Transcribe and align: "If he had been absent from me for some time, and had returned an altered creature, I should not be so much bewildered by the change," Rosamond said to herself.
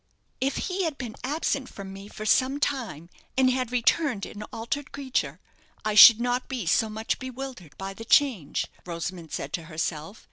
"If 0.39 0.57
he 0.57 0.83
had 0.85 0.97
been 0.97 1.13
absent 1.23 1.69
from 1.69 1.93
me 1.93 2.07
for 2.07 2.25
some 2.25 2.59
time, 2.59 3.07
and 3.37 3.51
had 3.51 3.71
returned 3.71 4.25
an 4.25 4.41
altered 4.51 4.91
creature, 4.91 5.39
I 5.85 5.93
should 5.93 6.19
not 6.19 6.49
be 6.49 6.65
so 6.65 6.89
much 6.89 7.19
bewildered 7.19 7.77
by 7.77 7.93
the 7.93 8.03
change," 8.03 8.65
Rosamond 8.83 9.31
said 9.31 9.53
to 9.53 9.65
herself. 9.65 10.19